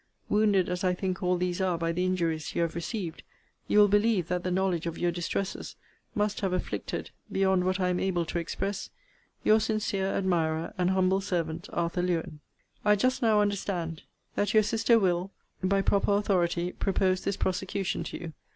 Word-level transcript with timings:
Wounded 0.29 0.67
as 0.67 0.83
I 0.83 0.95
think 0.95 1.21
all 1.21 1.37
these 1.37 1.61
are 1.61 1.77
by 1.77 1.91
the 1.91 2.03
injuries 2.03 2.55
you 2.55 2.63
have 2.63 2.73
received, 2.73 3.21
you 3.67 3.77
will 3.77 3.87
believe 3.87 4.29
that 4.29 4.43
the 4.43 4.49
knowledge 4.49 4.87
of 4.87 4.97
your 4.97 5.11
distresses 5.11 5.75
must 6.15 6.41
have 6.41 6.53
afflicted, 6.53 7.11
beyond 7.31 7.65
what 7.65 7.79
I 7.79 7.89
am 7.89 7.99
able 7.99 8.25
to 8.25 8.39
express, 8.39 8.89
Your 9.43 9.59
sincere 9.59 10.07
admirer, 10.07 10.73
and 10.75 10.89
humble 10.89 11.21
servant, 11.21 11.69
ARTHUR 11.71 12.01
LEWEN. 12.01 12.39
I 12.83 12.95
just 12.95 13.21
now 13.21 13.41
understand 13.41 14.01
that 14.33 14.55
your 14.55 14.63
sister 14.63 14.97
will, 14.97 15.29
by 15.63 15.83
proper 15.83 16.13
authority, 16.13 16.71
propose 16.71 17.21
this 17.23 17.37
prosecution 17.37 18.03
to 18.05 18.17
you. 18.19 18.33